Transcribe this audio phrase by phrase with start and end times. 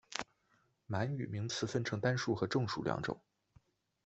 [0.87, 3.21] 满语名词分成单数和众数两种。